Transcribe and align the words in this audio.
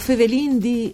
Fevelin 0.00 0.58
di... 0.58 0.92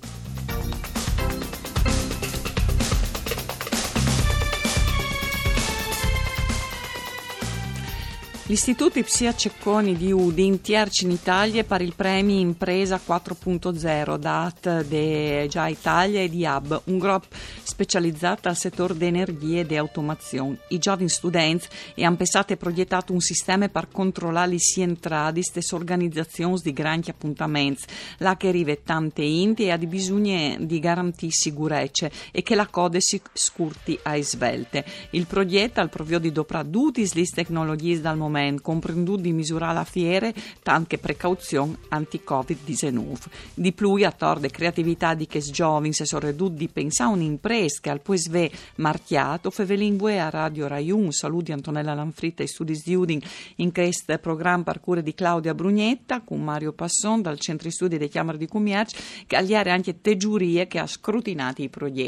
L'Istituto 8.48 9.00
Ipsia 9.00 9.34
Cecconi 9.34 9.96
di 9.96 10.12
Udin 10.12 10.60
tierci 10.60 11.02
in 11.02 11.10
Italia 11.10 11.64
per 11.64 11.80
il 11.80 11.94
premio 11.96 12.38
Impresa 12.38 13.00
4.0 13.04 14.16
DAT 14.16 14.84
de 14.84 15.48
Già 15.50 15.66
Italia 15.66 16.20
e 16.20 16.28
di 16.28 16.44
Hub, 16.44 16.82
un 16.84 16.98
gruppo 16.98 17.26
specializzato 17.64 18.46
al 18.46 18.56
settore 18.56 18.96
di 18.96 19.06
energie 19.06 19.60
e 19.60 19.66
di 19.66 19.76
automazione. 19.76 20.58
I 20.68 20.78
giovani 20.78 21.08
studenti 21.08 21.66
hanno 21.96 22.14
pensato 22.14 22.52
e 22.52 22.56
progettato 22.56 23.12
un 23.12 23.18
sistema 23.18 23.68
per 23.68 23.88
controllare 23.90 24.52
le 24.52 24.60
sia 24.60 24.84
entrate 24.84 25.40
di 25.40 25.48
queste 25.50 25.74
organizzazioni 25.74 26.60
di 26.62 26.72
grandi 26.72 27.10
appuntamenti, 27.10 27.82
là 28.18 28.36
che 28.36 28.46
arriva 28.46 28.76
tante 28.76 29.22
inti 29.22 29.64
e 29.64 29.72
ha 29.72 29.78
bisogno 29.78 30.54
di 30.60 30.78
garantire 30.78 31.32
sicurezza 31.32 32.08
e 32.30 32.42
che 32.42 32.54
la 32.54 32.68
code 32.68 33.00
si 33.00 33.20
scurti 33.32 33.98
a 34.02 34.16
svelte. 34.22 34.84
Il 35.10 35.26
progetto 35.26 35.80
al 35.80 35.90
provio 35.90 36.20
di 36.20 36.30
doprà 36.30 36.62
tutte 36.62 37.04
le 37.12 37.24
tecnologie 37.24 38.00
dal 38.00 38.16
momento 38.16 38.34
moment, 38.36 38.60
comprendut 38.60 39.20
di 39.20 39.32
misurare 39.32 39.74
la 39.74 39.84
fiere, 39.84 40.34
tanche 40.62 40.98
precauzioni 40.98 41.76
anti-Covid-19. 41.88 43.16
Di 43.54 43.72
più, 43.72 43.94
a 44.04 44.12
tor 44.12 44.38
de 44.38 44.50
creatività 44.50 45.14
di 45.14 45.26
che 45.26 45.40
giovani 45.40 45.92
si 45.92 46.04
sono 46.04 46.30
di 46.30 46.68
pensare 46.68 47.12
un'impresa 47.12 47.78
che 47.80 47.90
al 47.90 48.00
poi 48.00 48.18
sve 48.18 48.50
marchiato, 48.76 49.50
fevelin 49.50 49.96
voi 49.96 50.18
a 50.18 50.28
Radio 50.28 50.66
Raiun, 50.66 51.12
saluti 51.12 51.52
Antonella 51.52 51.94
Lanfritta 51.94 52.42
e 52.42 52.46
studi 52.46 52.80
di 52.84 52.94
Udin 52.94 53.20
in 53.56 53.72
questo 53.72 54.16
programma 54.18 54.64
parcure 54.64 55.02
di 55.02 55.14
Claudia 55.14 55.54
Brugnetta 55.54 56.20
con 56.20 56.42
Mario 56.42 56.72
Passon 56.72 57.22
dal 57.22 57.38
Centro 57.38 57.70
Studi 57.70 57.98
dei 57.98 58.08
Chiamari 58.08 58.38
di 58.38 58.46
Cumiac 58.46 59.24
che 59.26 59.36
agliare 59.36 59.70
anche 59.70 60.00
te 60.00 60.16
giurie 60.16 60.66
che 60.66 60.78
ha 60.78 60.86
scrutinato 60.86 61.62
i 61.62 61.68
progetti. 61.68 62.04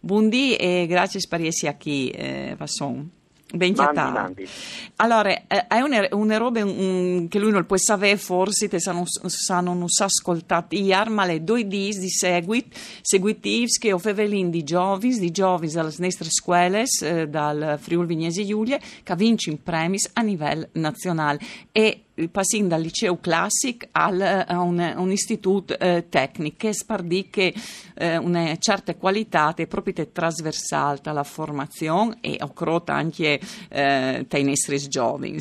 Buondì 0.00 0.54
e 0.56 0.86
grazie 0.86 1.20
spariesi 1.20 1.66
a 1.66 1.74
chi 1.74 2.08
eh, 2.08 2.54
Passon. 2.56 3.21
Ben 3.52 3.74
mandi, 3.76 4.00
mandi. 4.00 4.48
Allora, 4.96 5.30
eh, 5.30 5.66
è 5.66 5.80
una, 5.80 6.06
una 6.12 6.36
roba 6.38 6.64
um, 6.64 7.28
che 7.28 7.38
lui 7.38 7.50
non 7.50 7.66
può 7.66 7.76
sapere 7.76 8.16
forse, 8.16 8.68
te 8.68 8.80
sanno, 8.80 9.04
sanno 9.06 9.74
non 9.74 9.88
sa 9.88 10.04
ascoltato 10.04 10.74
ieri, 10.74 11.10
ma 11.10 11.26
le 11.26 11.44
due 11.44 11.66
dis 11.66 11.98
di 11.98 12.08
seguito, 12.08 12.76
seguitivi 13.02 13.66
che 13.78 13.92
offevelin 13.92 14.50
di 14.50 14.64
Giovis, 14.64 15.18
di 15.18 15.30
Giovis 15.30 15.74
dalle 15.74 15.92
nostre 15.98 16.30
scuole, 16.30 16.84
eh, 17.02 17.28
dal 17.28 17.78
Friuli 17.80 18.06
Vignesi 18.06 18.46
Giulia, 18.46 18.78
che 19.02 19.16
vince 19.16 19.50
in 19.50 19.62
premis 19.62 20.10
a 20.14 20.22
livello 20.22 20.68
nazionale. 20.72 21.38
E 21.72 22.04
passando 22.30 22.68
dal 22.68 22.80
liceo 22.80 23.18
classico 23.18 23.86
al, 23.92 24.20
a 24.20 24.60
un, 24.60 24.94
un 24.96 25.10
istituto 25.10 25.78
eh, 25.78 26.06
tecnico 26.08 26.56
che 26.58 26.74
spardiche 26.74 27.54
eh, 27.94 28.16
una 28.16 28.56
certa 28.58 28.94
qualità 28.94 29.54
e 29.54 29.66
proprio 29.66 30.06
trasversale 30.10 31.00
alla 31.04 31.24
formazione 31.24 32.18
e 32.20 32.38
occorre 32.40 32.82
anche 32.86 33.40
eh, 33.68 34.26
ai 34.28 34.44
nostri 34.44 34.78
giovani. 34.88 35.36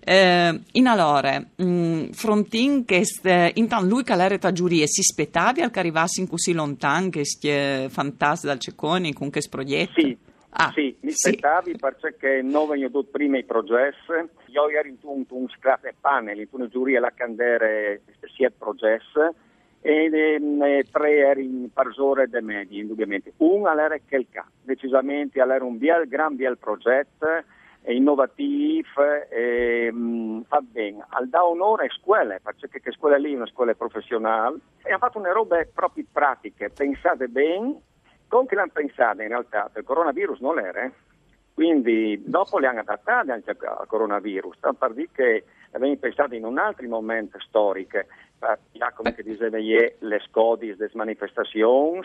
Eh, 0.00 0.60
in 0.72 0.86
allora, 0.86 1.38
mh, 1.38 2.10
frontin 2.12 2.84
che 2.84 3.04
st, 3.04 3.52
intanto 3.54 3.86
lui 3.86 4.02
che 4.02 4.16
l'era 4.16 4.52
giuria 4.52 4.86
si 4.86 5.00
aspettava 5.00 5.68
che 5.70 5.78
arrivasse 5.78 6.20
in 6.20 6.28
così 6.28 6.52
lontano 6.52 7.10
che 7.10 7.84
è 7.84 7.88
fantastico 7.88 8.48
dal 8.48 8.58
Cecconi 8.58 9.12
con 9.12 9.30
questo 9.30 9.50
progetto? 9.50 10.00
Sì. 10.00 10.16
Ah, 10.52 10.72
sì, 10.74 10.96
mi 11.00 11.10
aspettavi 11.10 11.70
sì. 11.70 11.78
perché 11.78 12.42
non 12.42 12.68
vengono 12.68 13.04
prima 13.04 13.38
i 13.38 13.44
progetti, 13.44 13.96
io 14.46 14.68
ero 14.68 14.88
in 14.88 14.96
un, 15.02 15.48
scrap 15.48 15.88
panel, 16.00 16.40
in 16.40 16.48
una 16.50 16.66
giuria 16.66 16.98
la 16.98 17.12
candere 17.14 18.02
sia 18.34 18.48
il 18.48 18.54
progetto 18.58 19.34
e, 19.80 20.10
e 20.12 20.86
tre 20.90 21.16
erano 21.18 21.40
in 21.40 21.72
parsore 21.72 22.28
de 22.28 22.40
medie, 22.40 22.80
indubbiamente. 22.80 23.32
Un 23.38 23.66
era 23.66 23.96
che 24.04 24.16
il 24.16 24.26
ca, 24.30 24.44
decisamente 24.62 25.38
era 25.38 25.64
un 25.64 25.78
biel, 25.78 26.08
gran 26.08 26.34
biel 26.34 26.58
progetto, 26.58 27.26
innovativo, 27.86 29.28
e, 29.30 29.90
mh, 29.92 30.42
fa 30.48 30.60
bene. 30.60 31.04
Al 31.10 31.28
da 31.28 31.44
onore 31.44 31.86
a 31.86 31.90
scuole, 31.90 32.40
perché 32.42 32.80
che 32.80 32.90
scuola 32.90 33.16
lì 33.16 33.32
è 33.32 33.36
una 33.36 33.46
scuola 33.46 33.74
professionale, 33.74 34.58
e 34.82 34.92
ha 34.92 34.98
fatto 34.98 35.18
una 35.18 35.32
roba 35.32 35.64
proprio 35.72 36.04
pratiche, 36.10 36.70
pensate 36.70 37.28
bene, 37.28 37.80
con 38.30 38.46
che 38.46 38.54
l'hanno 38.54 38.70
pensato 38.72 39.22
in 39.22 39.28
realtà, 39.28 39.68
il 39.74 39.82
coronavirus 39.82 40.38
non 40.38 40.60
era, 40.60 40.84
eh? 40.84 40.92
quindi 41.52 42.22
dopo 42.24 42.60
le 42.60 42.68
hanno 42.68 42.78
adattate 42.78 43.32
anche 43.32 43.50
al 43.50 43.86
coronavirus, 43.88 44.56
per 44.78 44.92
dire 44.92 45.08
che 45.12 45.44
avevano 45.72 45.98
pensato 45.98 46.36
in 46.36 46.44
un 46.44 46.56
altro 46.56 46.86
momento 46.86 47.40
storico, 47.40 47.98
come 48.94 49.14
che 49.14 49.24
diceva 49.24 49.58
ieri, 49.58 49.96
le 49.98 50.20
scodis 50.20 50.76
delle 50.76 50.92
manifestazioni 50.94 52.00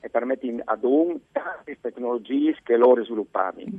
e 0.00 0.08
permettono 0.08 0.62
ad 0.64 0.82
un 0.82 1.20
tante 1.30 1.78
tecnologie 1.78 2.56
che 2.62 2.76
loro 2.76 3.04
sviluppavano 3.04 3.78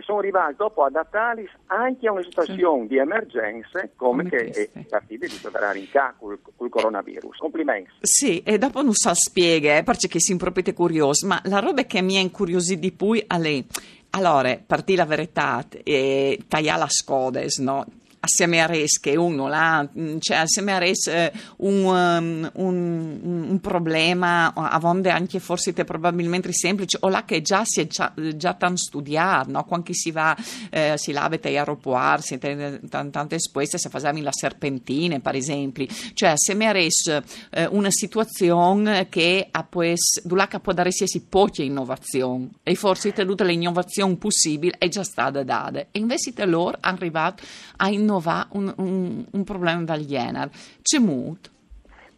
sono 0.00 0.18
arrivati 0.18 0.54
dopo 0.56 0.84
adattarli 0.84 1.48
anche 1.66 2.08
a 2.08 2.12
una 2.12 2.22
situazione 2.22 2.82
sì. 2.82 2.88
di 2.88 2.98
emergenza 2.98 3.88
come, 3.96 4.28
come 4.28 4.50
che 4.50 4.70
è 4.72 4.84
partita 4.88 5.26
di 5.26 5.40
tornare 5.40 5.78
in 5.78 5.88
capo 5.90 6.26
col, 6.26 6.40
col 6.56 6.68
coronavirus. 6.68 7.38
Complimenti. 7.38 7.90
Sì, 8.00 8.42
e 8.42 8.58
dopo 8.58 8.82
non 8.82 8.94
sa 8.94 9.14
spiega, 9.14 9.76
eh, 9.76 9.82
perché 9.82 10.18
si 10.18 10.36
proprio 10.36 10.72
curioso, 10.72 11.26
ma 11.26 11.40
la 11.44 11.58
roba 11.58 11.82
che 11.84 12.02
mi 12.02 12.16
ha 12.16 12.20
incuriosito 12.20 12.80
di 12.80 12.92
più 12.92 13.24
è 13.26 13.38
lei. 13.38 13.66
Allora, 14.10 14.58
partì 14.66 14.96
la 14.96 15.04
verità, 15.04 15.64
e 15.84 16.40
tagliare 16.48 16.80
la 16.80 16.88
scodes, 16.88 17.58
no? 17.58 17.86
Assieme 18.20 18.60
a 18.60 18.66
Res 18.66 18.98
che 19.00 19.16
uno 19.16 19.48
là, 19.48 19.88
mm, 19.98 20.18
cioè 20.18 20.38
assieme 20.38 20.72
a 20.72 20.78
Res 20.78 21.06
eh, 21.06 21.32
un, 21.58 21.84
um, 21.84 22.50
un, 22.54 23.46
un, 23.48 23.60
problema 23.60 24.52
a 24.52 24.78
volte 24.78 25.08
anche 25.10 25.38
forse 25.40 25.72
probabilmente 25.72 26.52
semplice 26.52 26.98
o 27.00 27.08
là 27.08 27.24
che 27.24 27.40
già 27.40 27.62
si 27.64 27.80
è 27.80 27.86
già, 27.86 28.12
già 28.34 28.54
tan 28.54 28.76
studiato 28.76 29.50
no? 29.50 29.64
quando 29.64 29.92
si 29.92 30.10
va 30.10 30.36
eh, 30.70 30.94
si 30.96 31.12
lava 31.12 31.38
ai 31.40 31.56
aeroporti 31.56 32.38
tante 32.38 33.34
esposte 33.34 33.78
se 33.78 33.88
facciamo 33.88 34.20
la 34.22 34.32
serpentina 34.32 35.18
per 35.20 35.34
esempio 35.34 35.86
cioè 36.14 36.30
assieme 36.30 36.66
a 36.66 36.72
Res 36.72 37.06
eh, 37.50 37.66
una 37.70 37.90
situazione 37.90 39.08
che 39.08 39.48
ha 39.50 39.64
pues, 39.64 40.22
che 40.48 40.60
può 40.60 40.72
dare 40.72 40.90
si 40.90 41.20
poche 41.22 41.62
innovazioni 41.62 42.50
e 42.62 42.74
forse 42.74 43.12
tutte 43.12 43.44
le 43.44 43.52
innovazioni 43.52 44.16
possibili 44.16 44.74
è 44.76 44.88
già 44.88 45.04
stata 45.04 45.42
data 45.42 45.78
e 45.78 45.88
invece 45.92 46.32
loro 46.46 46.76
hanno 46.80 46.96
arrivato 46.96 47.42
a 47.76 47.88
innovare 48.10 48.18
innovare 48.20 48.48
un, 48.52 48.74
un, 48.76 49.24
un 49.30 49.44
problema 49.44 49.82
del 49.82 50.06
genere. 50.06 50.50
C'è 50.82 50.98
molto. 50.98 51.50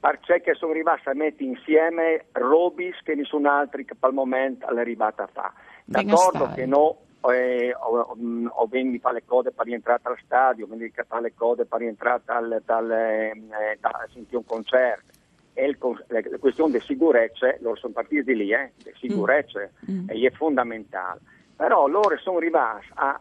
Perché 0.01 0.55
sono 0.55 0.73
rimasti 0.73 1.09
a 1.11 1.15
mettere 1.15 1.45
insieme 1.45 2.25
robis 2.33 2.97
che 3.05 3.15
nessun 3.15 3.47
altro 3.47 3.83
che 3.85 3.95
al 4.01 4.13
momento 4.13 4.67
è 4.67 4.77
arrivato 4.77 5.23
a 5.23 5.29
fare. 5.33 5.53
D'accordo 5.85 6.51
che 6.55 6.67
no, 6.67 6.97
eh, 7.33 7.73
o, 7.73 8.17
o 8.49 8.67
vendi 8.67 8.99
fa 8.99 9.13
le 9.13 9.23
code 9.25 9.53
per 9.53 9.67
rientrare 9.67 10.01
al 10.03 10.19
stadio, 10.25 10.67
vendi 10.67 10.93
fa 11.07 11.21
le 11.21 11.33
code 11.35 11.67
per 11.67 11.79
rientrare 11.79 12.23
al, 12.27 12.63
dal, 12.65 12.91
eh, 12.91 13.33
da 13.79 14.07
sentire 14.13 14.39
un 14.39 14.45
concerto. 14.45 15.13
E 15.55 15.67
il, 15.67 15.79
le, 16.09 16.23
le 16.29 16.39
questioni 16.39 16.73
di 16.73 16.81
sicurezza, 16.81 17.55
loro 17.61 17.77
sono 17.77 17.93
partiti 17.93 18.23
di 18.25 18.35
lì, 18.35 18.53
eh, 18.53 18.73
di 18.83 18.91
sicurezza, 18.97 19.61
mm. 19.89 19.99
mm. 20.05 20.09
è 20.09 20.31
fondamentale. 20.31 21.21
Però 21.55 21.87
loro 21.87 22.19
sono 22.19 22.41
rimasti 22.41 22.91
a 22.95 23.21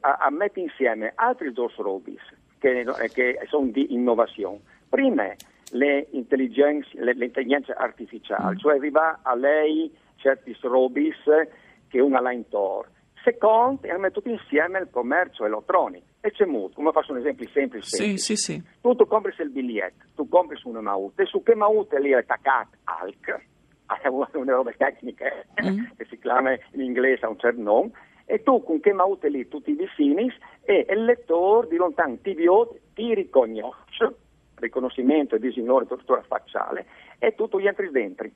a, 0.00 0.16
a 0.20 0.30
mettere 0.30 0.62
insieme 0.62 1.12
altri 1.14 1.52
due 1.52 1.68
robis 1.76 2.20
che, 2.58 2.80
eh, 2.80 3.08
che, 3.10 3.38
sono 3.48 3.66
di 3.66 3.92
innovazione. 3.94 4.60
Prima 4.88 5.32
le 5.72 6.06
intelligenze, 6.12 6.88
le, 6.94 7.12
l'intelligenza 7.14 7.74
artificiale, 7.76 8.54
mm. 8.54 8.58
cioè 8.58 8.76
arriva 8.76 9.20
a 9.22 9.34
lei 9.34 9.92
certi 10.16 10.56
robis 10.62 11.16
che 11.88 12.00
una 12.00 12.20
la 12.20 12.32
intorno. 12.32 12.92
Secondo, 13.22 13.88
hanno 13.88 14.00
messo 14.00 14.20
insieme 14.24 14.80
il 14.80 14.88
commercio 14.90 15.46
elettronico. 15.46 16.04
E 16.20 16.30
c'è 16.30 16.44
molto, 16.44 16.76
come 16.76 16.90
faccio 16.92 17.12
un 17.12 17.18
esempio 17.18 17.48
semplice. 17.48 17.96
Sì, 17.96 18.16
sì, 18.16 18.36
sì. 18.36 18.62
Tu, 18.80 18.94
tu 18.94 19.06
compri 19.06 19.32
il 19.38 19.50
biglietto, 19.50 20.04
tu 20.14 20.28
compri 20.28 20.58
una 20.64 20.80
maute, 20.80 21.22
e 21.22 21.26
su 21.26 21.42
che 21.42 21.54
maute 21.54 22.00
lì 22.00 22.10
è 22.10 22.16
attaccato 22.16 22.76
ALC, 22.84 23.44
una, 24.10 24.28
una 24.32 24.52
roba 24.52 24.72
tecnica 24.76 25.26
mm. 25.62 25.84
che 25.96 26.06
si 26.08 26.18
chiama 26.18 26.52
in 26.72 26.80
inglese 26.80 27.26
a 27.26 27.28
un 27.28 27.38
certo 27.38 27.60
nome, 27.60 27.90
e 28.26 28.42
tu 28.42 28.62
con 28.62 28.80
che 28.80 28.92
maute 28.92 29.28
lì 29.28 29.48
tutti 29.48 29.70
i 29.70 29.74
vicini 29.74 30.32
e 30.62 30.86
il 30.88 31.04
lettore 31.04 31.68
di 31.68 31.76
lontano 31.76 32.18
ti 32.22 32.34
vede, 32.34 32.80
ti 32.94 33.14
riconosce, 33.14 34.14
riconoscimento 34.56 35.34
e 35.34 35.38
disinore 35.38 35.86
tortura 35.86 36.22
facciale 36.22 36.86
e 37.18 37.34
tutto 37.34 37.60
gli 37.60 37.66
altri 37.66 37.90
dentro. 37.90 38.28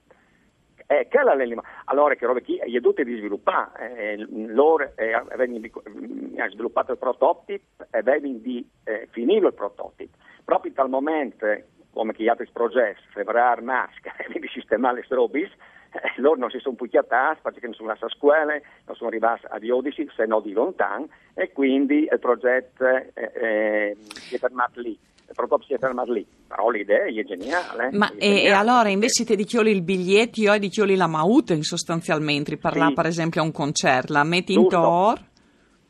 Eh, 0.90 1.06
che 1.08 1.22
la 1.22 1.36
allora 1.84 2.14
che 2.14 2.24
roba 2.24 2.40
chi 2.40 2.56
è 2.56 2.64
di 2.66 3.16
sviluppare, 3.16 4.14
eh, 4.14 4.26
loro 4.30 4.90
eh, 4.96 5.12
avevano 5.12 5.58
eh, 5.58 6.48
sviluppato 6.50 6.92
il 6.92 6.98
prototipo 6.98 7.84
e 7.90 7.98
avevano 7.98 8.38
di 8.38 8.66
eh, 8.84 9.06
finire 9.10 9.48
il 9.48 9.52
prototipo. 9.52 10.16
Proprio 10.46 10.72
talmente 10.72 11.68
come 11.90 12.12
che 12.12 12.22
gli 12.22 12.28
altri 12.28 12.48
progetti, 12.50 13.02
febbraio, 13.10 13.60
e 14.32 14.38
di 14.38 14.48
sistemare 14.48 15.00
le 15.00 15.06
robis, 15.14 15.50
eh, 15.92 16.20
loro 16.20 16.38
non 16.38 16.50
si 16.50 16.58
sono 16.58 16.74
pucchiati 16.74 17.40
perché 17.42 17.60
non 17.62 17.74
sono 17.74 17.88
andati 17.88 18.04
a 18.04 18.16
scuola, 18.16 18.60
non 18.86 18.96
sono 18.96 19.08
arrivati 19.08 19.46
a 19.48 19.58
Diodici, 19.58 20.08
se 20.14 20.26
no 20.26 20.40
di 20.40 20.52
lontano, 20.52 21.08
e 21.34 21.52
quindi 21.52 22.08
il 22.10 22.18
progetto 22.20 22.86
eh, 22.86 23.12
eh, 23.14 23.96
è 24.30 24.36
fermato 24.38 24.80
lì. 24.80 24.98
purtroppo 25.34 25.64
si 25.64 25.74
è 25.74 25.78
fermato 25.78 26.12
lì, 26.12 26.26
però 26.46 26.70
l'idea 26.70 27.04
è 27.04 27.24
geniale. 27.24 27.90
Ma 27.92 28.08
è 28.08 28.14
e, 28.16 28.18
geniale, 28.18 28.48
e 28.48 28.50
allora 28.52 28.88
invece 28.88 29.24
ti 29.24 29.36
dichioli 29.36 29.70
il 29.70 29.82
biglietto, 29.82 30.40
io 30.40 30.58
di 30.58 30.68
chioli 30.68 30.96
la 30.96 31.06
maute 31.06 31.62
sostanzialmente, 31.62 32.56
parla 32.56 32.88
Sì. 32.88 32.94
per 32.94 33.06
esempio 33.06 33.40
a 33.40 33.44
un 33.44 33.52
concerto, 33.52 34.12
la 34.12 34.24
metti 34.24 34.52
in 34.54 34.66
tor, 34.68 35.18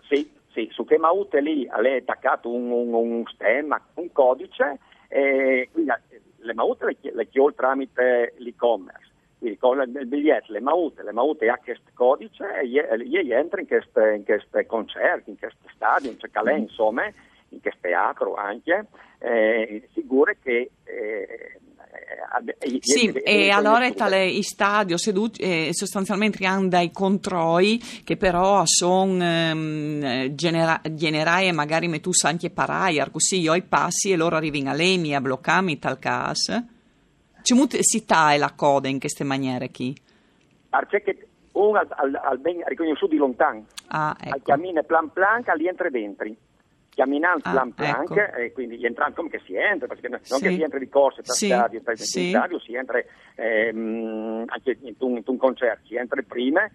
Sì, 0.09 0.31
sì, 0.53 0.69
su 0.73 0.85
che 0.85 0.99
Maute 0.99 1.41
lì 1.41 1.65
è 1.65 1.97
attaccato 1.97 2.53
un, 2.53 2.71
un, 2.71 2.93
un 2.95 3.25
stemma, 3.33 3.81
un 3.95 4.11
codice, 4.13 4.79
e 5.09 5.69
quindi 5.73 5.93
le 6.41 6.55
Maute 6.55 6.85
le, 6.87 6.97
le 7.13 7.29
chiol 7.29 7.55
tramite 7.55 8.35
l'e-commerce. 8.39 9.08
Quindi 9.39 9.59
con 9.59 9.81
il 9.81 10.07
biglietto, 10.07 10.53
le 10.53 10.61
Maute, 10.61 11.03
le 11.05 11.13
Maute 11.13 11.49
ha 11.49 11.59
questo 11.63 11.91
codice 11.95 12.45
e 12.61 12.69
gli- 12.69 13.33
entra 13.33 13.61
in 13.61 13.67
questi 13.67 14.67
concerti, 14.67 15.31
in 15.31 15.39
questi 15.39 15.69
stadi, 15.75 16.09
in 16.09 16.19
Cecalè, 16.19 16.55
insomma, 16.55 17.05
in 17.51 17.61
questo 17.61 17.81
teatro 17.81 18.35
anche, 18.35 18.87
eh, 19.19 19.89
sicuro 19.93 20.33
che... 20.43 20.71
Eh, 20.85 21.59
eh, 22.59 22.79
Sì, 22.81 23.07
eh, 23.07 23.23
e 23.25 23.47
eh, 23.47 23.51
allora 23.51 23.87
eh, 23.87 23.95
tale 23.95 24.27
i 24.27 24.43
stadio 24.43 24.97
seduti 24.97 25.41
eh, 25.41 25.69
sostanzialmente 25.73 26.45
hanno 26.45 26.69
dei 26.69 26.91
controlli 26.91 27.79
che 28.05 28.17
però 28.17 28.65
sono 28.67 29.23
ehm, 29.23 30.35
genera- 30.35 30.81
generali 30.91 31.47
e 31.47 31.53
magari 31.53 31.89
me 31.89 32.01
tu 32.01 32.13
sai 32.13 32.33
anche 32.33 32.51
paraiar, 32.51 33.11
così 33.11 33.41
io 33.41 33.55
i 33.55 33.63
passi 33.63 34.11
e 34.11 34.17
loro 34.17 34.37
arrivano 34.37 34.71
a 34.71 34.75
lemi 34.75 35.15
a 35.15 35.21
bloccarmi 35.21 35.79
tal 35.79 35.99
caso. 35.99 36.65
Molto 37.55 37.77
si 37.81 38.05
è 38.07 38.37
la 38.39 38.53
coda 38.55 38.89
in 38.89 38.99
queste 38.99 39.25
maniere 39.25 39.71
qui. 39.71 39.97
Perché 40.71 41.29
uno 41.53 41.79
al, 41.79 41.87
al, 41.91 42.21
al 42.23 42.39
ben 42.39 42.63
riconosciuto 42.67 43.13
di 43.13 43.17
lontano, 43.19 43.67
Ah, 43.89 44.11
al 44.11 44.29
ecco. 44.29 44.53
cammino 44.53 44.83
plan 44.83 45.11
plan 45.13 45.43
che 45.43 45.51
entra 45.67 45.89
dentro. 45.89 46.29
Camminando 46.95 47.43
Ah, 47.45 47.51
plan 47.53 47.73
plan, 47.75 48.03
ecco. 48.03 48.37
e 48.37 48.53
quindi 48.53 48.85
entrando 48.85 49.15
come 49.15 49.29
che 49.31 49.41
si 49.47 49.55
entra, 49.55 49.87
perché 49.87 50.09
non 50.09 50.19
Sì. 50.23 50.41
che 50.43 50.53
si 50.55 50.63
entra 50.63 50.79
di 50.81 50.89
corsa 50.89 51.23
per 51.23 51.31
Sì, 51.31 51.47
stadio, 51.47 51.81
per 51.81 51.99
sì. 51.99 52.29
stadio 52.29 52.59
si 52.59 52.75
entra 52.75 53.01
ehm, 53.37 54.45
anche 54.47 54.79
in 54.81 54.95
un, 54.99 55.17
in 55.17 55.23
un 55.25 55.37
concerto, 55.37 55.87
si 55.87 55.95
entra 55.95 56.21
prima, 56.27 56.69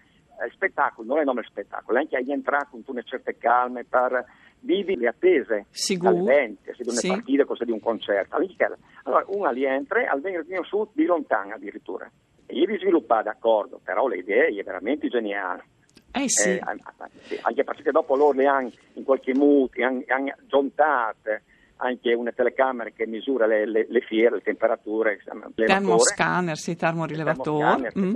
eh, 0.45 0.49
spettacolo, 0.51 1.07
non 1.07 1.19
è 1.19 1.23
nome 1.23 1.43
spettacolo, 1.43 1.97
anche 1.97 2.17
agli 2.17 2.31
entrati 2.31 2.67
con 2.71 2.81
una 2.85 3.01
certe 3.03 3.37
calme 3.37 3.83
per 3.83 4.25
vivi 4.59 4.95
le 4.95 5.07
attese 5.07 5.65
Sicuro. 5.71 6.11
all'evento, 6.11 6.73
se 6.73 6.83
di 6.83 6.89
una 6.89 6.97
Sì. 6.99 7.07
partita, 7.09 7.45
cosa 7.45 7.65
di 7.65 7.71
un 7.71 7.79
concerto. 7.79 8.35
Allora, 8.35 8.77
Allora, 9.03 9.25
una 9.27 9.51
gli 9.53 9.65
entra, 9.65 10.09
al 10.09 10.21
venire 10.21 10.45
su 10.63 10.87
di 10.93 11.05
lontano 11.05 11.53
addirittura. 11.55 12.09
E 12.45 12.55
io 12.55 12.65
vi 12.65 12.77
sviluppa 12.77 13.21
d'accordo, 13.21 13.79
però 13.83 14.07
le 14.07 14.17
idee 14.17 14.47
è 14.47 14.63
veramente 14.63 15.07
geniale. 15.09 15.63
Eh 16.15 16.29
sì. 16.29 16.49
Eh, 16.49 16.61
sì, 17.23 17.39
anche 17.41 17.63
perché 17.63 17.91
dopo 17.91 18.15
loro 18.15 18.37
le 18.37 18.45
hanno 18.45 18.71
in 18.93 19.03
qualche 19.03 19.33
muti, 19.33 19.81
hanno 19.81 20.03
giuntate 20.47 21.43
anche 21.77 22.13
una 22.13 22.31
telecamera 22.31 22.89
che 22.91 23.05
misura 23.05 23.45
le, 23.45 23.65
le, 23.65 23.85
le 23.89 24.01
fiere, 24.01 24.35
le 24.35 24.41
temperature, 24.41 25.19
l'elevatore. 25.25 25.65
Termoscanner, 25.67 26.57
sì, 26.57 26.75
termorilevatore. 26.75 27.91
Mm. 27.97 28.15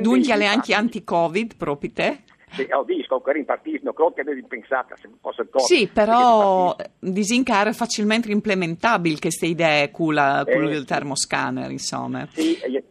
Dunque 0.00 0.32
alle 0.32 0.46
anche 0.46 0.74
anti-covid 0.74 1.56
proprio 1.56 1.90
te? 1.92 2.18
Sì, 2.52 2.66
ho 2.70 2.82
visto 2.82 3.18
che 3.22 3.38
in 3.38 3.46
partito, 3.46 3.94
credo 3.94 4.12
che 4.12 4.24
devi 4.24 4.44
pensare 4.44 4.94
se 4.96 5.08
posso 5.18 5.46
cosa. 5.50 5.64
Sì, 5.64 5.88
però 5.88 6.76
disincar 6.98 7.68
è 7.68 7.72
facilmente 7.72 8.30
implementabili 8.30 9.18
queste 9.18 9.46
idee 9.46 9.90
con 9.90 10.12
la- 10.12 10.44
con 10.44 10.64
Eh, 10.64 10.74
il 10.76 10.84
termoscanner, 10.84 11.70
insomma. 11.70 12.26
Sì, 12.30 12.58
eh, 12.58 12.84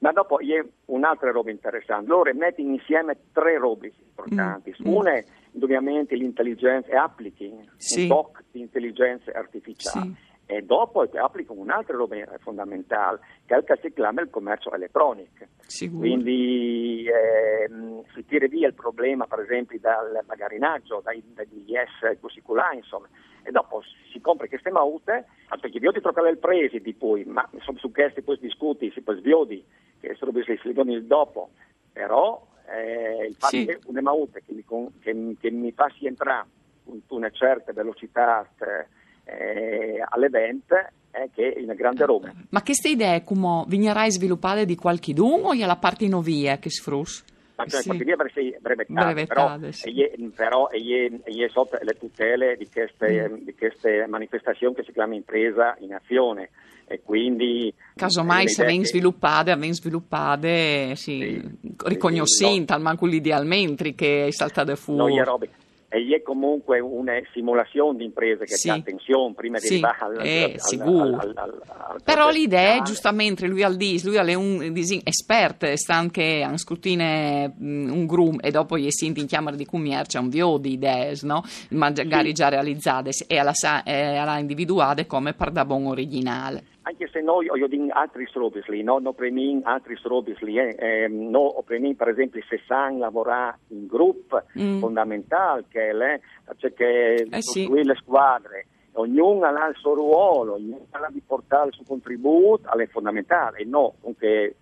ma 0.00 0.12
dopo 0.12 0.36
c'è 0.36 0.62
un'altra 0.86 1.30
roba 1.30 1.50
interessante. 1.50 2.06
Loro 2.08 2.30
mettono 2.34 2.72
insieme 2.74 3.16
tre 3.32 3.56
robe 3.56 3.92
importanti. 3.98 4.74
Mm, 4.82 4.90
mm. 4.90 4.94
Una 4.94 5.12
è 5.14 5.24
indubbiamente 5.52 6.14
l'intelligenza 6.14 6.88
e 6.88 6.96
applichi 6.96 7.52
Sì. 7.76 8.02
un 8.02 8.08
po' 8.08 8.32
di 8.50 8.60
intelligenza 8.60 9.30
artificiale. 9.32 10.06
Sì. 10.06 10.30
E 10.46 10.60
dopo 10.62 11.00
applicano 11.00 11.60
un'altra 11.60 11.96
roba 11.96 12.16
fondamentale, 12.40 13.20
che 13.46 13.54
è 13.54 13.58
il 13.58 13.64
si 13.80 13.92
chiama 13.92 14.20
il 14.20 14.28
commercio 14.28 14.72
elettronico. 14.72 15.46
Sicuro. 15.60 16.00
Quindi 16.00 17.06
ehm, 17.08 18.02
si 18.12 18.24
tira 18.26 18.46
via 18.48 18.66
il 18.66 18.74
problema, 18.74 19.26
per 19.26 19.40
esempio, 19.40 19.78
dal 19.80 20.20
magarinaggio, 20.26 21.00
dai, 21.02 21.22
dagli 21.32 21.64
yes 21.66 22.18
così 22.20 22.42
colà, 22.42 22.72
insomma. 22.74 23.08
E 23.44 23.50
dopo 23.50 23.82
si 24.12 24.20
compra 24.20 24.46
queste 24.46 24.70
maute, 24.70 25.26
perché 25.58 25.78
vi 25.78 25.86
ho 25.86 25.92
di 25.92 26.00
trovare 26.00 26.30
il 26.30 26.38
presi 26.38 26.80
di 26.80 26.92
poi, 26.92 27.24
ma 27.24 27.48
insomma, 27.52 27.78
su 27.78 27.90
queste 27.90 28.22
poi 28.22 28.36
si 28.36 28.42
discuti, 28.42 28.90
si 28.90 29.00
poi 29.00 29.18
sviodi, 29.18 29.64
che 30.00 30.14
sono 30.16 30.32
si 30.32 30.72
il 30.92 31.06
dopo. 31.06 31.50
Però 31.92 32.46
eh, 32.70 33.26
il 33.26 33.34
fatto 33.38 33.56
Sì. 33.56 33.66
che 33.66 33.78
una 33.86 34.00
maute 34.02 34.42
che 34.46 34.52
mi, 34.52 34.64
che, 35.00 35.36
che 35.40 35.50
mi 35.50 35.72
fa 35.72 35.90
si 35.98 36.06
entrare 36.06 36.46
con 36.84 37.00
una 37.08 37.30
certa 37.30 37.72
velocità 37.72 38.46
eh, 39.24 40.02
all'evento 40.08 40.74
è 41.10 41.28
che 41.34 41.52
è 41.52 41.62
una 41.62 41.74
grande 41.74 42.04
roba. 42.06 42.32
Ma 42.50 42.62
queste 42.62 42.88
idee 42.88 43.22
come 43.24 43.64
vignerai 43.68 44.10
sviluppate 44.10 44.64
di 44.64 44.74
qualche 44.76 45.12
dun 45.12 45.44
o 45.44 45.52
è 45.52 45.64
la 45.66 45.76
parte 45.76 46.08
novia 46.08 46.58
che 46.58 46.70
sfrus? 46.70 47.24
Ma 47.54 47.66
cioè, 47.66 47.80
Sì. 47.82 47.86
qualche 47.88 48.04
via 48.04 48.16
brevettate, 48.16 48.58
brevettate, 49.02 49.58
però, 49.60 49.72
sì. 49.72 50.00
e 50.00 50.10
è- 50.10 50.28
però 50.34 50.68
è, 50.70 50.78
è 50.78 51.48
sotto 51.50 51.78
le 51.82 51.92
tutele 51.98 52.56
di 52.56 52.66
queste, 52.68 53.28
Mm. 53.28 53.44
di 53.44 53.54
queste 53.54 54.06
manifestazioni 54.08 54.74
che 54.74 54.84
si 54.84 54.92
chiama 54.92 55.14
impresa 55.14 55.76
in 55.80 55.92
azione 55.92 56.48
e 56.86 57.02
quindi 57.04 57.72
Casomai 57.94 58.44
eh, 58.44 58.48
se 58.48 58.64
che- 58.64 58.86
sviluppate, 58.86 59.50
vengono 59.52 59.72
sviluppate, 59.74 60.96
sì, 60.96 61.18
Sì. 61.20 61.71
Riconoscente, 61.84 62.72
al 62.72 62.80
manco 62.82 63.06
l'idealmente 63.06 63.94
che 63.94 64.26
è 64.26 64.30
saltata 64.30 64.74
fuori. 64.76 65.14
No, 65.14 65.22
è. 65.22 65.48
E 65.94 66.00
è 66.14 66.22
comunque 66.22 66.80
una 66.80 67.12
simulazione 67.34 67.98
di 67.98 68.04
imprese 68.04 68.46
che 68.46 68.54
Sì. 68.56 68.70
ha 68.70 68.74
attenzione 68.74 69.34
prima 69.34 69.58
di 69.58 69.66
Sì, 69.66 69.74
arrivare 69.74 69.96
al, 70.00 70.26
eh, 70.26 70.56
al- 70.58 71.34
al- 71.36 71.62
al- 71.66 72.00
Però 72.02 72.30
l'idea, 72.30 72.70
finale. 72.70 72.82
giustamente, 72.84 73.46
lui 73.46 73.62
al 73.62 73.76
dis, 73.76 74.02
lui 74.06 74.16
è 74.16 74.32
un 74.32 74.72
disin, 74.72 75.02
esperto, 75.04 75.66
sta 75.76 75.94
anche 75.94 76.42
a 76.42 76.56
scrutine 76.56 77.52
mm, 77.60 77.90
un 77.90 78.06
grum 78.06 78.38
e 78.40 78.50
dopo 78.50 78.78
gli 78.78 78.88
sinti 78.90 79.20
in 79.20 79.26
chiamare 79.26 79.56
di 79.56 79.66
commercio, 79.66 80.18
un 80.18 80.30
vio 80.30 80.56
di 80.56 80.72
idee, 80.72 81.14
no? 81.24 81.44
Magari 81.72 82.32
già 82.32 82.48
realizzate 82.48 83.10
e 83.26 83.36
alla, 83.38 83.52
sa- 83.52 83.82
e 83.82 84.16
alla 84.16 84.38
individuate 84.38 85.06
come 85.06 85.34
per 85.34 85.50
da 85.50 85.66
buon 85.66 85.84
originale. 85.88 86.64
Anche 86.92 87.08
se 87.08 87.22
noi 87.22 87.46
io 87.46 87.66
dico 87.68 87.86
altri 87.90 88.26
strobis 88.26 88.66
lì, 88.66 88.82
no, 88.82 88.98
no 88.98 89.14
premin 89.14 89.62
altri 89.64 89.96
strobis 89.96 90.38
lì, 90.40 90.58
eh, 90.58 90.76
ehm, 90.78 91.30
no, 91.30 91.62
premin 91.64 91.96
per 91.96 92.08
esempio 92.08 92.42
se 92.46 92.60
san 92.66 92.98
lavorare 92.98 93.60
in 93.68 93.86
gruppo, 93.86 94.42
Mm. 94.58 94.80
fondamentale 94.80 95.64
che 95.70 95.88
è, 95.88 95.92
lì, 95.94 96.20
perché 96.60 97.26
Eh 97.30 97.40
sì. 97.40 97.66
le 97.72 97.94
squadre, 97.94 98.66
ognuno 98.94 99.46
ha 99.46 99.66
il 99.68 99.76
suo 99.76 99.94
ruolo, 99.94 100.54
ognuno 100.54 100.86
ha 100.90 101.08
di 101.10 101.22
portare 101.24 101.68
il 101.68 101.74
suo 101.74 101.84
contributo, 101.86 102.68
è 102.70 102.86
fondamentale, 102.88 103.58
e 103.58 103.64
no, 103.64 103.94
comunque 104.00 104.56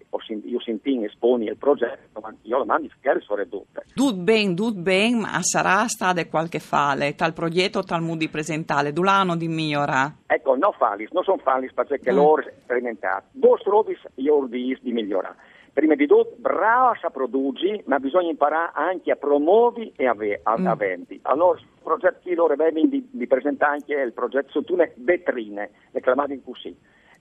io 0.45 0.61
senti 0.61 1.03
esponi 1.05 1.47
il 1.47 1.57
progetto, 1.57 2.21
ma 2.21 2.35
io 2.43 2.59
lo 2.59 2.65
mando 2.65 2.89
che 3.01 3.15
le 3.15 3.21
sono 3.21 3.43
ridotte. 3.43 3.85
Tut 3.95 4.15
ben, 4.17 4.55
tut 4.55 4.77
ben, 4.77 5.19
ma 5.21 5.39
sarà 5.43 5.87
stata 5.89 6.27
qualche 6.27 6.59
fale, 6.59 7.15
tal 7.15 7.33
progetto, 7.33 7.83
tal 7.83 8.03
modo 8.03 8.19
di 8.19 8.29
presentare, 8.29 8.93
Dulano 8.93 9.37
di 9.37 9.49
migliorare. 9.49 10.15
Ecco, 10.27 10.57
no 10.57 10.73
fallis, 10.77 11.11
non 11.11 11.25
sono 11.25 11.39
fallis 11.39 11.73
perché 11.73 12.13
Mm. 12.13 12.17
loro 12.17 12.43
sperimentati. 12.63 13.27
Due 13.33 13.59
strobis 13.61 13.99
io 14.17 14.37
ordis 14.37 14.81
di 14.83 14.93
migliorare. 14.93 15.37
Prima 15.73 15.95
di 15.95 16.07
tutto, 16.07 16.35
brava 16.37 16.97
a 17.01 17.11
produrre, 17.11 17.83
ma 17.87 17.99
bisogna 17.99 18.31
imparare 18.31 18.73
anche 18.75 19.11
a 19.13 19.17
promuovere 19.17 19.93
e 19.97 20.07
a, 20.07 20.15
ve- 20.15 20.41
a, 20.43 20.59
Mm. 20.59 20.67
a 20.67 20.75
vendi. 20.75 21.19
Allora, 21.23 21.59
il 21.59 21.67
progetto 21.83 22.19
che 22.25 22.35
loro 22.35 22.55
vengono 22.57 22.87
di, 22.89 23.07
di 23.11 23.27
presentare 23.27 23.73
anche 23.75 23.95
il 23.95 24.13
progetto 24.13 24.63
tutte 24.63 24.95
vetrine, 24.97 25.71
le 25.93 26.01
chiamate 26.01 26.35
in 26.35 26.45
così. 26.45 26.77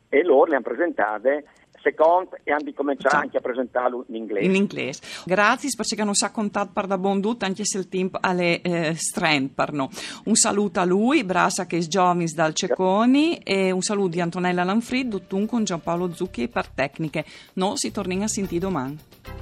E 0.09 0.23
loro 0.23 0.45
le 0.49 0.55
hanno 0.55 0.63
presentate, 0.63 1.45
secondo, 1.81 2.37
e 2.43 2.51
hanno 2.51 2.71
Già. 2.97 3.09
anche 3.09 3.37
a 3.37 3.41
presentarlo 3.41 4.05
in 4.07 4.15
inglese. 4.15 4.45
In 4.45 4.55
inglese. 4.55 5.01
Grazie 5.25 5.69
perché 5.75 6.03
non 6.03 6.13
sa 6.13 6.31
contato 6.31 6.71
per 6.73 6.87
da 6.87 6.97
buon 6.97 7.21
tutto, 7.21 7.45
anche 7.45 7.65
se 7.65 7.77
il 7.77 7.89
tempo 7.89 8.17
alle 8.21 8.61
eh, 8.61 8.95
strand 8.95 9.49
per 9.49 9.71
no. 9.71 9.89
Un 10.25 10.35
saluto 10.35 10.79
a 10.79 10.85
lui, 10.85 11.23
Brasa 11.23 11.65
che 11.65 11.77
è 11.77 11.81
Giovis 11.81 12.33
dal 12.33 12.53
Cecconi 12.53 13.37
e 13.37 13.71
un 13.71 13.81
saluto 13.81 14.09
di 14.09 14.21
Antonella 14.21 14.63
Lanfrid, 14.63 15.07
Duttun 15.07 15.45
con 15.45 15.63
Giampaolo 15.63 16.13
Zucchi 16.13 16.47
per 16.47 16.67
tecniche. 16.67 17.25
No, 17.53 17.75
si 17.75 17.91
torna 17.91 18.23
a 18.23 18.27
sentire 18.27 18.59
domani. 18.59 19.38